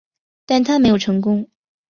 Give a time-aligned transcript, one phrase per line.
[0.47, 1.47] 但它没有成功。